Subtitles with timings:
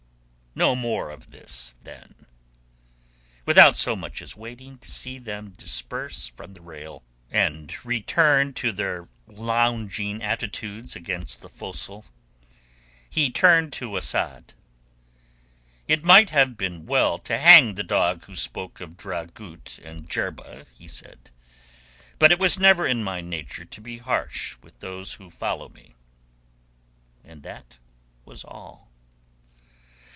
[0.53, 2.25] No more of this, then."
[3.45, 8.73] Without so much as waiting to see them disperse from the rail and return to
[8.73, 12.03] their lounging attitudes about the forecastle,
[13.09, 14.53] he turned to Asad.
[15.87, 20.65] "It might have been well to hang the dog who spoke of Dragut and Jerba,"
[20.77, 21.29] he said.
[22.19, 25.95] "But it was never in my nature to be harsh with those who follow me."
[27.23, 27.79] And that
[28.25, 28.89] was all.